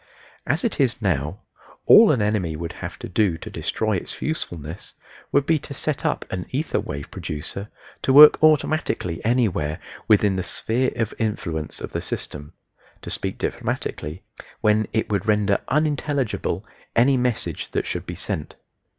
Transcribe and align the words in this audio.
As 0.47 0.63
it 0.63 0.79
is 0.79 0.99
now, 0.99 1.41
all 1.85 2.09
an 2.11 2.23
enemy 2.23 2.55
would 2.55 2.73
have 2.73 2.97
to 2.97 3.07
do 3.07 3.37
to 3.37 3.51
destroy 3.51 3.97
its 3.97 4.19
usefulness 4.19 4.95
would 5.31 5.45
be 5.45 5.59
to 5.59 5.75
set 5.75 6.03
an 6.31 6.47
ether 6.49 6.79
wave 6.79 7.11
producer 7.11 7.69
to 8.01 8.11
work 8.11 8.41
automatically 8.41 9.23
anywhere 9.23 9.79
within 10.07 10.37
the 10.37 10.41
"sphere 10.43 10.91
of 10.95 11.13
influence" 11.19 11.79
of 11.81 11.91
the 11.91 12.01
system 12.01 12.53
to 13.03 13.11
speak 13.11 13.37
diplomatically 13.37 14.23
when 14.61 14.87
it 14.91 15.07
would 15.11 15.27
render 15.27 15.59
unintelligible 15.67 16.65
any 16.95 17.15
message 17.15 17.69
that 17.69 17.85
should 17.85 18.07
be 18.07 18.15
sent. 18.15 18.55